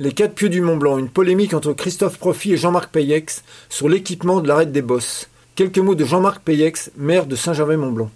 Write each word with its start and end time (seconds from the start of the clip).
Les 0.00 0.12
quatre 0.12 0.34
pieux 0.34 0.48
du 0.48 0.60
Mont 0.60 0.76
Blanc, 0.76 0.96
une 0.96 1.08
polémique 1.08 1.54
entre 1.54 1.72
Christophe 1.72 2.18
Profit 2.18 2.52
et 2.52 2.56
Jean-Marc 2.56 2.92
Payex 2.92 3.42
sur 3.68 3.88
l'équipement 3.88 4.40
de 4.40 4.46
l'arête 4.46 4.70
des 4.70 4.80
bosses. 4.80 5.28
Quelques 5.56 5.78
mots 5.78 5.96
de 5.96 6.04
Jean-Marc 6.04 6.40
Payex, 6.42 6.92
maire 6.96 7.26
de 7.26 7.34
Saint-Gervais-Mont-Blanc. 7.34 8.08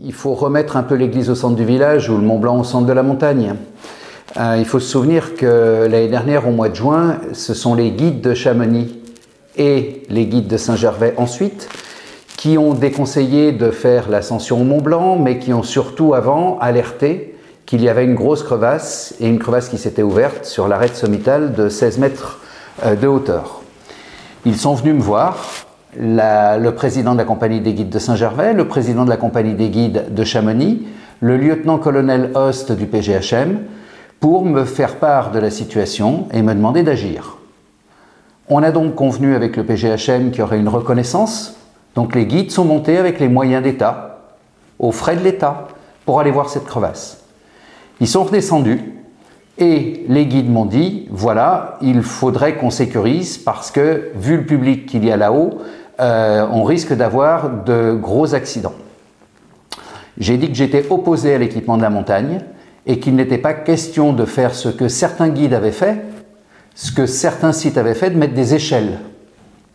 Il 0.00 0.14
faut 0.14 0.32
remettre 0.32 0.78
un 0.78 0.82
peu 0.82 0.94
l'église 0.94 1.28
au 1.28 1.34
centre 1.34 1.56
du 1.56 1.64
village 1.66 2.08
ou 2.08 2.16
le 2.16 2.22
Mont 2.22 2.38
Blanc 2.38 2.58
au 2.58 2.64
centre 2.64 2.86
de 2.86 2.92
la 2.94 3.02
montagne. 3.02 3.54
Euh, 4.38 4.56
il 4.58 4.64
faut 4.64 4.80
se 4.80 4.88
souvenir 4.88 5.34
que 5.34 5.86
l'année 5.90 6.08
dernière, 6.08 6.48
au 6.48 6.52
mois 6.52 6.70
de 6.70 6.76
juin, 6.76 7.20
ce 7.34 7.52
sont 7.52 7.74
les 7.74 7.90
guides 7.90 8.22
de 8.22 8.32
Chamonix 8.32 8.98
et 9.58 10.04
les 10.08 10.24
guides 10.24 10.48
de 10.48 10.56
Saint-Gervais 10.56 11.12
ensuite 11.18 11.68
qui 12.38 12.56
ont 12.56 12.72
déconseillé 12.72 13.52
de 13.52 13.70
faire 13.70 14.08
l'ascension 14.08 14.62
au 14.62 14.64
Mont 14.64 14.80
Blanc, 14.80 15.18
mais 15.18 15.38
qui 15.38 15.52
ont 15.52 15.64
surtout 15.64 16.14
avant 16.14 16.58
alerté 16.60 17.34
qu'il 17.70 17.82
y 17.84 17.88
avait 17.88 18.04
une 18.04 18.16
grosse 18.16 18.42
crevasse 18.42 19.14
et 19.20 19.28
une 19.28 19.38
crevasse 19.38 19.68
qui 19.68 19.78
s'était 19.78 20.02
ouverte 20.02 20.44
sur 20.44 20.66
l'arête 20.66 20.96
sommitale 20.96 21.52
de 21.52 21.68
16 21.68 21.98
mètres 21.98 22.40
euh, 22.84 22.96
de 22.96 23.06
hauteur. 23.06 23.60
Ils 24.44 24.56
sont 24.56 24.74
venus 24.74 24.96
me 24.96 25.00
voir, 25.00 25.46
le 25.96 26.70
président 26.70 27.12
de 27.12 27.18
la 27.18 27.24
compagnie 27.24 27.60
des 27.60 27.72
guides 27.72 27.88
de 27.88 27.98
Saint-Gervais, 28.00 28.54
le 28.54 28.66
président 28.66 29.04
de 29.04 29.08
la 29.08 29.16
compagnie 29.16 29.54
des 29.54 29.68
guides 29.68 30.12
de 30.12 30.24
Chamonix, 30.24 30.84
le 31.20 31.36
lieutenant-colonel 31.36 32.32
Host 32.34 32.72
du 32.72 32.86
PGHM, 32.86 33.60
pour 34.18 34.44
me 34.44 34.64
faire 34.64 34.96
part 34.96 35.30
de 35.30 35.38
la 35.38 35.50
situation 35.52 36.26
et 36.32 36.42
me 36.42 36.54
demander 36.54 36.82
d'agir. 36.82 37.36
On 38.48 38.64
a 38.64 38.72
donc 38.72 38.96
convenu 38.96 39.36
avec 39.36 39.56
le 39.56 39.62
PGHM 39.62 40.32
qu'il 40.32 40.40
y 40.40 40.42
aurait 40.42 40.58
une 40.58 40.68
reconnaissance, 40.68 41.54
donc 41.94 42.16
les 42.16 42.26
guides 42.26 42.50
sont 42.50 42.64
montés 42.64 42.98
avec 42.98 43.20
les 43.20 43.28
moyens 43.28 43.62
d'État, 43.62 44.22
aux 44.80 44.90
frais 44.90 45.14
de 45.14 45.22
l'État, 45.22 45.68
pour 46.04 46.18
aller 46.18 46.32
voir 46.32 46.50
cette 46.50 46.64
crevasse. 46.64 47.19
Ils 48.00 48.08
sont 48.08 48.24
redescendus 48.24 48.80
et 49.58 50.06
les 50.08 50.26
guides 50.26 50.50
m'ont 50.50 50.64
dit, 50.64 51.06
voilà, 51.10 51.78
il 51.82 52.02
faudrait 52.02 52.56
qu'on 52.56 52.70
sécurise 52.70 53.36
parce 53.36 53.70
que, 53.70 54.10
vu 54.14 54.38
le 54.38 54.46
public 54.46 54.86
qu'il 54.86 55.04
y 55.04 55.12
a 55.12 55.18
là-haut, 55.18 55.58
euh, 56.00 56.46
on 56.50 56.64
risque 56.64 56.94
d'avoir 56.94 57.50
de 57.64 57.92
gros 57.92 58.34
accidents. 58.34 58.72
J'ai 60.16 60.38
dit 60.38 60.48
que 60.48 60.54
j'étais 60.54 60.86
opposé 60.88 61.34
à 61.34 61.38
l'équipement 61.38 61.76
de 61.76 61.82
la 61.82 61.90
montagne 61.90 62.40
et 62.86 62.98
qu'il 63.00 63.16
n'était 63.16 63.38
pas 63.38 63.52
question 63.52 64.14
de 64.14 64.24
faire 64.24 64.54
ce 64.54 64.70
que 64.70 64.88
certains 64.88 65.28
guides 65.28 65.52
avaient 65.52 65.70
fait, 65.70 66.02
ce 66.74 66.92
que 66.92 67.04
certains 67.04 67.52
sites 67.52 67.76
avaient 67.76 67.94
fait, 67.94 68.10
de 68.10 68.16
mettre 68.16 68.34
des 68.34 68.54
échelles. 68.54 68.98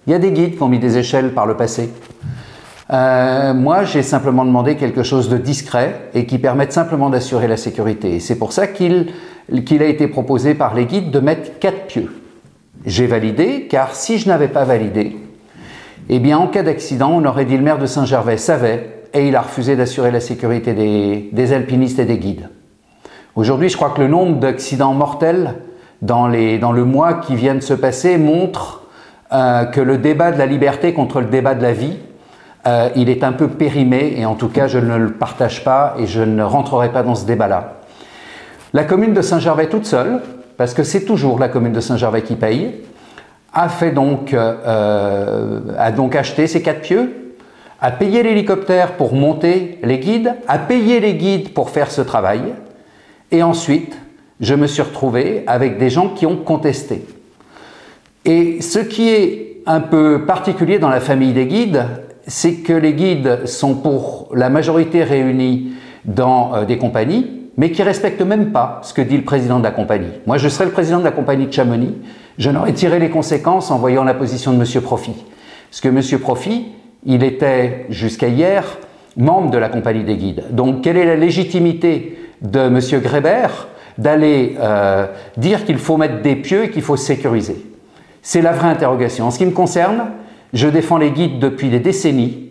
Il 0.07 0.11
y 0.11 0.15
a 0.15 0.19
des 0.19 0.31
guides 0.31 0.55
qui 0.57 0.63
ont 0.63 0.67
mis 0.67 0.79
des 0.79 0.97
échelles 0.97 1.33
par 1.33 1.45
le 1.45 1.55
passé. 1.55 1.91
Euh, 2.91 3.53
moi, 3.53 3.83
j'ai 3.83 4.03
simplement 4.03 4.45
demandé 4.45 4.75
quelque 4.75 5.01
chose 5.01 5.27
de 5.27 5.37
discret 5.37 6.09
et 6.13 6.25
qui 6.25 6.37
permette 6.37 6.71
simplement 6.71 7.09
d'assurer 7.09 7.47
la 7.47 7.57
sécurité. 7.57 8.19
c'est 8.19 8.37
pour 8.37 8.53
ça 8.53 8.67
qu'il 8.67 9.07
a 9.49 9.85
été 9.85 10.07
proposé 10.07 10.53
par 10.53 10.75
les 10.75 10.85
guides 10.85 11.09
de 11.09 11.19
mettre 11.19 11.57
quatre 11.59 11.87
pieux. 11.87 12.11
J'ai 12.85 13.07
validé, 13.07 13.67
car 13.67 13.95
si 13.95 14.19
je 14.19 14.27
n'avais 14.27 14.49
pas 14.49 14.65
validé, 14.65 15.17
eh 16.09 16.19
bien, 16.19 16.37
en 16.37 16.47
cas 16.47 16.61
d'accident, 16.61 17.11
on 17.11 17.25
aurait 17.25 17.45
dit 17.45 17.57
le 17.57 17.63
maire 17.63 17.79
de 17.79 17.87
Saint-Gervais 17.87 18.37
savait 18.37 19.03
et 19.13 19.27
il 19.27 19.35
a 19.35 19.41
refusé 19.41 19.75
d'assurer 19.75 20.11
la 20.11 20.19
sécurité 20.19 20.73
des, 21.31 21.53
alpinistes 21.53 21.97
et 21.97 22.05
des 22.05 22.19
guides. 22.19 22.49
Aujourd'hui, 23.35 23.69
je 23.69 23.75
crois 23.75 23.89
que 23.89 24.01
le 24.01 24.07
nombre 24.07 24.39
d'accidents 24.39 24.93
mortels 24.93 25.55
dans, 26.03 26.27
le 26.27 26.83
mois 26.83 27.15
qui 27.15 27.35
vient 27.35 27.55
de 27.55 27.61
se 27.61 27.73
passer 27.73 28.19
montre 28.19 28.83
euh, 29.33 29.65
que 29.65 29.81
le 29.81 29.97
débat 29.97 30.31
de 30.31 30.37
la 30.37 30.45
liberté 30.45 30.93
contre 30.93 31.21
le 31.21 31.27
débat 31.27 31.55
de 31.55 31.63
la 31.63 31.73
vie 31.73 31.97
euh, 32.67 32.89
il 32.95 33.09
est 33.09 33.23
un 33.23 33.31
peu 33.31 33.47
périmé 33.47 34.15
et 34.17 34.25
en 34.25 34.35
tout 34.35 34.49
cas 34.49 34.67
je 34.67 34.79
ne 34.79 34.97
le 34.97 35.11
partage 35.11 35.63
pas 35.63 35.95
et 35.99 36.07
je 36.07 36.21
ne 36.21 36.43
rentrerai 36.43 36.91
pas 36.91 37.03
dans 37.03 37.15
ce 37.15 37.25
débat-là. 37.25 37.75
La 38.73 38.83
commune 38.83 39.13
de 39.13 39.21
Saint-Gervais 39.21 39.67
toute 39.67 39.85
seule, 39.85 40.21
parce 40.57 40.73
que 40.73 40.83
c'est 40.83 41.05
toujours 41.05 41.39
la 41.39 41.47
commune 41.47 41.73
de 41.73 41.79
Saint-Gervais 41.79 42.23
qui 42.23 42.35
paye, 42.35 42.81
a 43.53 43.69
fait 43.69 43.91
donc, 43.91 44.33
euh, 44.33 45.59
a 45.77 45.91
donc 45.91 46.15
acheté 46.15 46.47
ces 46.47 46.61
quatre 46.61 46.81
pieux, 46.81 47.35
a 47.79 47.91
payé 47.91 48.23
l'hélicoptère 48.23 48.93
pour 48.93 49.13
monter 49.13 49.79
les 49.83 49.99
guides, 49.99 50.33
a 50.47 50.57
payé 50.57 50.99
les 50.99 51.13
guides 51.13 51.53
pour 51.53 51.69
faire 51.69 51.91
ce 51.91 52.01
travail, 52.01 52.41
et 53.31 53.43
ensuite 53.43 53.97
je 54.39 54.55
me 54.55 54.67
suis 54.67 54.81
retrouvé 54.81 55.43
avec 55.47 55.77
des 55.77 55.89
gens 55.89 56.09
qui 56.09 56.25
ont 56.25 56.37
contesté. 56.37 57.05
Et 58.25 58.61
ce 58.61 58.79
qui 58.79 59.09
est 59.09 59.61
un 59.65 59.79
peu 59.79 60.25
particulier 60.25 60.79
dans 60.79 60.89
la 60.89 60.99
famille 60.99 61.33
des 61.33 61.45
guides, 61.45 61.85
c'est 62.27 62.55
que 62.55 62.73
les 62.73 62.93
guides 62.93 63.45
sont 63.45 63.75
pour 63.75 64.29
la 64.33 64.49
majorité 64.49 65.03
réunis 65.03 65.73
dans 66.05 66.55
euh, 66.55 66.65
des 66.65 66.77
compagnies, 66.77 67.29
mais 67.57 67.71
qui 67.71 67.83
respectent 67.83 68.21
même 68.21 68.51
pas 68.51 68.81
ce 68.83 68.93
que 68.93 69.01
dit 69.01 69.17
le 69.17 69.23
président 69.23 69.59
de 69.59 69.63
la 69.63 69.71
compagnie. 69.71 70.11
Moi, 70.25 70.37
je 70.37 70.49
serais 70.49 70.65
le 70.65 70.71
président 70.71 70.99
de 70.99 71.03
la 71.03 71.11
compagnie 71.11 71.47
de 71.47 71.53
Chamonix, 71.53 71.95
je 72.37 72.49
n'aurais 72.49 72.73
tiré 72.73 72.99
les 72.99 73.09
conséquences 73.09 73.71
en 73.71 73.77
voyant 73.77 74.03
la 74.03 74.13
position 74.13 74.51
de 74.51 74.57
Monsieur 74.57 74.81
Profit. 74.81 75.15
Parce 75.69 75.81
que 75.81 75.87
Monsieur 75.87 76.19
Profit, 76.19 76.65
il 77.05 77.23
était 77.23 77.85
jusqu'à 77.89 78.27
hier 78.27 78.63
membre 79.15 79.51
de 79.51 79.57
la 79.57 79.69
compagnie 79.69 80.03
des 80.03 80.17
guides. 80.17 80.43
Donc, 80.51 80.81
quelle 80.81 80.97
est 80.97 81.05
la 81.05 81.15
légitimité 81.15 82.19
de 82.41 82.67
Monsieur 82.67 82.99
Grébert 82.99 83.67
d'aller 83.97 84.57
euh, 84.59 85.05
dire 85.37 85.63
qu'il 85.63 85.77
faut 85.77 85.95
mettre 85.95 86.21
des 86.21 86.35
pieux 86.35 86.65
et 86.65 86.69
qu'il 86.71 86.81
faut 86.81 86.97
sécuriser? 86.97 87.65
C'est 88.21 88.41
la 88.41 88.51
vraie 88.51 88.67
interrogation. 88.67 89.27
En 89.27 89.31
ce 89.31 89.37
qui 89.37 89.45
me 89.45 89.51
concerne, 89.51 90.05
je 90.55 90.69
défends 90.69 90.97
les 90.97 91.11
guides 91.11 91.37
depuis 91.37 91.69
des 91.69 91.81
décennies. 91.81 92.49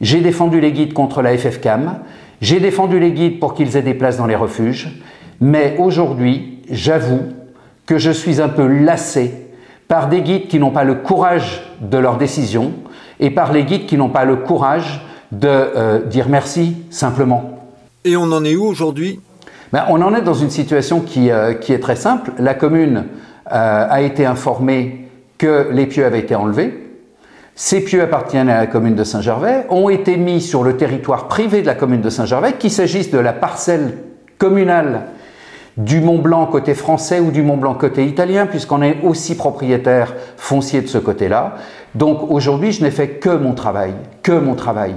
J'ai 0.00 0.20
défendu 0.20 0.60
les 0.60 0.72
guides 0.72 0.92
contre 0.92 1.22
la 1.22 1.38
FFCAM. 1.38 2.00
J'ai 2.42 2.60
défendu 2.60 2.98
les 2.98 3.12
guides 3.12 3.38
pour 3.38 3.54
qu'ils 3.54 3.76
aient 3.76 3.82
des 3.82 3.94
places 3.94 4.18
dans 4.18 4.26
les 4.26 4.34
refuges. 4.34 5.00
Mais 5.40 5.76
aujourd'hui, 5.78 6.58
j'avoue 6.70 7.22
que 7.86 7.98
je 7.98 8.10
suis 8.10 8.42
un 8.42 8.48
peu 8.48 8.66
lassé 8.66 9.32
par 9.86 10.08
des 10.08 10.22
guides 10.22 10.48
qui 10.48 10.58
n'ont 10.58 10.72
pas 10.72 10.82
le 10.82 10.96
courage 10.96 11.62
de 11.80 11.96
leurs 11.96 12.18
décisions 12.18 12.72
et 13.20 13.30
par 13.30 13.52
les 13.52 13.62
guides 13.62 13.86
qui 13.86 13.96
n'ont 13.96 14.08
pas 14.08 14.24
le 14.24 14.36
courage 14.36 15.06
de 15.30 15.48
euh, 15.48 16.04
dire 16.04 16.28
merci 16.28 16.76
simplement. 16.90 17.60
Et 18.04 18.16
on 18.16 18.24
en 18.24 18.44
est 18.44 18.56
où 18.56 18.64
aujourd'hui? 18.64 19.20
Ben, 19.72 19.84
On 19.88 20.02
en 20.02 20.14
est 20.16 20.22
dans 20.22 20.34
une 20.34 20.50
situation 20.50 21.00
qui, 21.00 21.30
euh, 21.30 21.54
qui 21.54 21.72
est 21.72 21.78
très 21.78 21.96
simple. 21.96 22.32
La 22.38 22.54
commune 22.54 23.04
euh, 23.52 23.86
a 23.88 24.02
été 24.02 24.26
informée 24.26 25.06
que 25.38 25.68
les 25.70 25.86
pieux 25.86 26.04
avaient 26.04 26.20
été 26.20 26.34
enlevés. 26.34 26.85
Ces 27.58 27.80
pieux 27.80 28.02
appartiennent 28.02 28.50
à 28.50 28.58
la 28.58 28.66
commune 28.66 28.94
de 28.94 29.02
Saint-Gervais, 29.02 29.64
ont 29.70 29.88
été 29.88 30.18
mis 30.18 30.42
sur 30.42 30.62
le 30.62 30.76
territoire 30.76 31.26
privé 31.26 31.62
de 31.62 31.66
la 31.66 31.74
commune 31.74 32.02
de 32.02 32.10
Saint-Gervais, 32.10 32.52
qu'il 32.58 32.70
s'agisse 32.70 33.10
de 33.10 33.18
la 33.18 33.32
parcelle 33.32 33.96
communale 34.36 35.06
du 35.78 36.02
Mont 36.02 36.18
Blanc 36.18 36.44
côté 36.46 36.74
français 36.74 37.18
ou 37.18 37.30
du 37.30 37.42
Mont 37.42 37.56
Blanc 37.56 37.72
côté 37.72 38.04
italien, 38.04 38.44
puisqu'on 38.44 38.82
est 38.82 38.98
aussi 39.02 39.38
propriétaire 39.38 40.14
foncier 40.36 40.82
de 40.82 40.86
ce 40.86 40.98
côté-là. 40.98 41.54
Donc 41.94 42.30
aujourd'hui, 42.30 42.72
je 42.72 42.84
n'ai 42.84 42.90
fait 42.90 43.08
que 43.08 43.34
mon 43.34 43.54
travail, 43.54 43.94
que 44.22 44.32
mon 44.32 44.54
travail. 44.54 44.94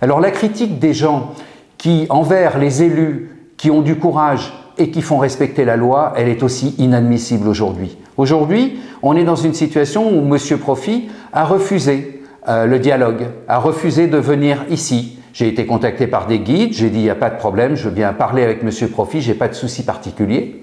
Alors 0.00 0.20
la 0.20 0.30
critique 0.30 0.78
des 0.78 0.94
gens 0.94 1.32
qui, 1.76 2.06
envers 2.08 2.56
les 2.58 2.84
élus 2.84 3.50
qui 3.56 3.68
ont 3.72 3.82
du 3.82 3.96
courage 3.96 4.52
et 4.78 4.92
qui 4.92 5.02
font 5.02 5.18
respecter 5.18 5.64
la 5.64 5.76
loi, 5.76 6.12
elle 6.16 6.28
est 6.28 6.44
aussi 6.44 6.76
inadmissible 6.78 7.48
aujourd'hui. 7.48 7.98
Aujourd'hui, 8.16 8.78
on 9.02 9.16
est 9.16 9.24
dans 9.24 9.36
une 9.36 9.54
situation 9.54 10.10
où 10.10 10.34
M. 10.34 10.58
Profit 10.58 11.08
a 11.32 11.44
refusé 11.44 12.22
euh, 12.48 12.66
le 12.66 12.78
dialogue, 12.78 13.26
a 13.48 13.58
refusé 13.58 14.06
de 14.06 14.16
venir 14.16 14.64
ici. 14.70 15.18
J'ai 15.32 15.48
été 15.48 15.66
contacté 15.66 16.06
par 16.06 16.26
des 16.26 16.38
guides, 16.38 16.72
j'ai 16.72 16.88
dit 16.88 17.00
il 17.00 17.02
n'y 17.02 17.10
a 17.10 17.14
pas 17.14 17.28
de 17.28 17.36
problème, 17.36 17.76
je 17.76 17.88
veux 17.88 17.94
bien 17.94 18.12
parler 18.14 18.42
avec 18.42 18.62
M. 18.62 18.88
Profit, 18.88 19.20
j'ai 19.20 19.34
pas 19.34 19.48
de 19.48 19.54
souci 19.54 19.84
particulier. 19.84 20.62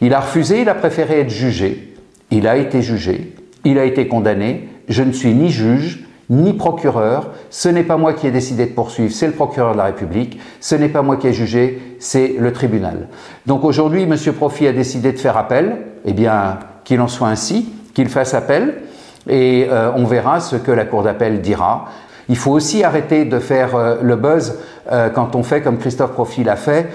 Il 0.00 0.14
a 0.14 0.20
refusé, 0.20 0.60
il 0.60 0.68
a 0.68 0.74
préféré 0.74 1.20
être 1.20 1.30
jugé. 1.30 1.94
Il 2.30 2.46
a 2.46 2.56
été 2.56 2.82
jugé, 2.82 3.34
il 3.64 3.78
a 3.78 3.84
été 3.84 4.06
condamné. 4.06 4.68
Je 4.88 5.02
ne 5.02 5.12
suis 5.12 5.34
ni 5.34 5.50
juge, 5.50 6.04
ni 6.30 6.52
procureur. 6.52 7.32
Ce 7.50 7.68
n'est 7.68 7.82
pas 7.82 7.96
moi 7.96 8.12
qui 8.12 8.26
ai 8.26 8.30
décidé 8.30 8.66
de 8.66 8.72
poursuivre, 8.72 9.12
c'est 9.12 9.26
le 9.26 9.32
procureur 9.32 9.72
de 9.72 9.78
la 9.78 9.84
République. 9.84 10.38
Ce 10.60 10.74
n'est 10.74 10.88
pas 10.88 11.02
moi 11.02 11.16
qui 11.16 11.28
ai 11.28 11.32
jugé, 11.32 11.80
c'est 11.98 12.34
le 12.38 12.52
tribunal. 12.52 13.08
Donc 13.46 13.64
aujourd'hui, 13.64 14.02
M. 14.02 14.16
Profit 14.36 14.68
a 14.68 14.72
décidé 14.72 15.12
de 15.12 15.18
faire 15.18 15.36
appel. 15.36 15.76
Eh 16.04 16.12
bien, 16.12 16.58
qu'il 16.84 17.00
en 17.00 17.08
soit 17.08 17.28
ainsi, 17.28 17.68
qu'il 17.94 18.08
fasse 18.08 18.34
appel, 18.34 18.82
et 19.28 19.66
euh, 19.70 19.90
on 19.96 20.04
verra 20.04 20.40
ce 20.40 20.56
que 20.56 20.70
la 20.70 20.84
Cour 20.84 21.02
d'appel 21.02 21.40
dira. 21.40 21.86
Il 22.28 22.36
faut 22.36 22.52
aussi 22.52 22.84
arrêter 22.84 23.24
de 23.24 23.38
faire 23.38 23.74
euh, 23.74 23.96
le 24.02 24.16
buzz 24.16 24.58
euh, 24.90 25.08
quand 25.10 25.34
on 25.34 25.42
fait, 25.42 25.62
comme 25.62 25.78
Christophe 25.78 26.12
Profil 26.12 26.46
l'a 26.46 26.56
fait, 26.56 26.88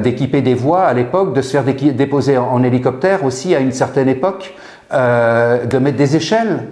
d'équiper 0.00 0.42
des 0.42 0.54
voies 0.54 0.82
à 0.82 0.94
l'époque, 0.94 1.34
de 1.34 1.42
se 1.42 1.50
faire 1.50 1.64
déposer 1.64 2.36
en, 2.36 2.62
hélicoptère 2.62 3.24
aussi 3.24 3.54
à 3.54 3.60
une 3.60 3.72
certaine 3.72 4.08
époque, 4.08 4.54
de 4.92 5.78
mettre 5.78 5.96
des 5.96 6.16
échelles. 6.16 6.66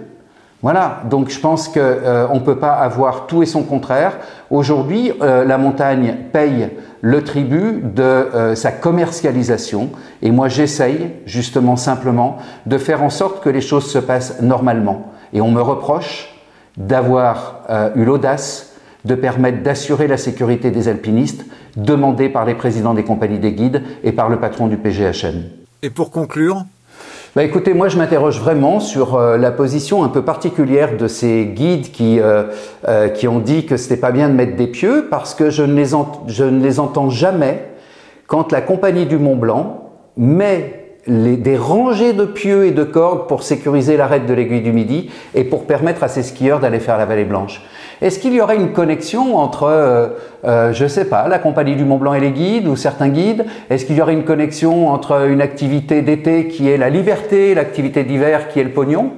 Voilà, 0.63 1.03
donc 1.07 1.29
je 1.29 1.39
pense 1.39 1.67
qu'on 1.67 1.79
euh, 1.79 2.33
ne 2.33 2.39
peut 2.39 2.57
pas 2.57 2.73
avoir 2.73 3.27
tout 3.27 3.43
et 3.43 3.45
son 3.45 3.61
contraire. 3.61 4.17
Aujourd'hui, 4.49 5.11
euh, 5.21 5.45
la 5.45 5.59
montagne 5.59 6.15
paye 6.33 6.69
le 7.01 7.23
tribut 7.23 7.81
de 7.83 8.01
euh, 8.01 8.55
sa 8.55 8.71
commercialisation 8.71 9.91
et 10.23 10.31
moi 10.31 10.47
j'essaye 10.47 11.11
justement 11.27 11.75
simplement 11.75 12.37
de 12.65 12.79
faire 12.79 13.03
en 13.03 13.11
sorte 13.11 13.43
que 13.43 13.49
les 13.49 13.61
choses 13.61 13.85
se 13.85 13.99
passent 13.99 14.41
normalement. 14.41 15.11
Et 15.31 15.41
on 15.41 15.51
me 15.51 15.61
reproche 15.61 16.33
d'avoir 16.77 17.61
eu 17.95 18.05
l'audace 18.05 18.73
de 19.03 19.15
permettre 19.15 19.63
d'assurer 19.63 20.07
la 20.07 20.17
sécurité 20.17 20.69
des 20.69 20.87
alpinistes 20.87 21.43
demandée 21.75 22.29
par 22.29 22.45
les 22.45 22.53
présidents 22.53 22.93
des 22.93 23.03
compagnies 23.03 23.39
des 23.39 23.53
guides 23.53 23.81
et 24.03 24.11
par 24.11 24.29
le 24.29 24.39
patron 24.39 24.67
du 24.67 24.77
PGHN. 24.77 25.43
Et 25.81 25.89
pour 25.89 26.11
conclure 26.11 26.65
bah 27.35 27.43
écoutez, 27.43 27.73
moi 27.73 27.87
je 27.89 27.97
m'interroge 27.97 28.39
vraiment 28.39 28.79
sur 28.79 29.15
euh, 29.15 29.37
la 29.37 29.51
position 29.51 30.03
un 30.03 30.07
peu 30.09 30.23
particulière 30.23 30.97
de 30.97 31.07
ces 31.07 31.45
guides 31.45 31.91
qui, 31.91 32.19
euh, 32.19 32.43
euh, 32.87 33.09
qui 33.09 33.27
ont 33.27 33.39
dit 33.39 33.65
que 33.65 33.77
c'était 33.77 33.97
pas 33.97 34.11
bien 34.11 34.29
de 34.29 34.33
mettre 34.33 34.55
des 34.55 34.67
pieux 34.67 35.07
parce 35.09 35.35
que 35.35 35.49
je 35.49 35.63
ne 35.63 35.73
les, 35.75 35.91
je 36.27 36.43
ne 36.43 36.63
les 36.63 36.79
entends 36.79 37.09
jamais 37.09 37.65
quand 38.27 38.51
la 38.51 38.61
compagnie 38.61 39.05
du 39.05 39.17
Mont 39.17 39.35
Blanc 39.35 39.91
met 40.15 40.95
les, 41.05 41.37
des 41.37 41.57
rangées 41.57 42.13
de 42.13 42.25
pieux 42.25 42.65
et 42.65 42.71
de 42.71 42.83
cordes 42.83 43.27
pour 43.27 43.43
sécuriser 43.43 43.97
l'arête 43.97 44.25
de 44.25 44.33
l'aiguille 44.33 44.61
du 44.61 44.71
Midi 44.71 45.09
et 45.35 45.43
pour 45.43 45.65
permettre 45.65 46.03
à 46.03 46.07
ces 46.07 46.23
skieurs 46.23 46.59
d'aller 46.59 46.79
faire 46.79 46.97
la 46.97 47.05
vallée 47.05 47.25
blanche. 47.25 47.61
Est-ce 48.01 48.19
qu'il 48.19 48.33
y 48.33 48.41
aurait 48.41 48.57
une 48.57 48.73
connexion 48.73 49.37
entre, 49.37 49.63
euh, 49.63 50.07
euh, 50.45 50.71
je 50.71 50.85
sais 50.85 51.05
pas, 51.05 51.27
la 51.27 51.39
compagnie 51.39 51.75
du 51.75 51.83
Mont 51.83 51.97
Blanc 51.97 52.13
et 52.13 52.19
les 52.19 52.31
guides 52.31 52.67
ou 52.67 52.75
certains 52.75 53.09
guides? 53.09 53.45
Est-ce 53.69 53.85
qu'il 53.85 53.95
y 53.95 54.01
aurait 54.01 54.13
une 54.13 54.25
connexion 54.25 54.89
entre 54.89 55.27
une 55.27 55.41
activité 55.41 56.01
d'été 56.01 56.47
qui 56.47 56.69
est 56.69 56.77
la 56.77 56.89
liberté, 56.89 57.55
l'activité 57.55 58.03
d'hiver 58.03 58.49
qui 58.49 58.59
est 58.59 58.63
le 58.63 58.71
pognon? 58.71 59.11